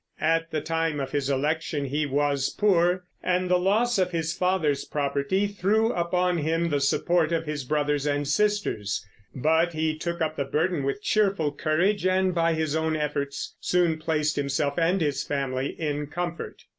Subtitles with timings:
[0.19, 4.83] At the time of his election he was poor, and the loss of his father's
[4.83, 10.37] property threw upon him the support of his brothers and sisters; but he took up
[10.37, 15.23] the burden with cheerful courage, and by his own efforts soon placed himself and his
[15.23, 16.63] family in comfort.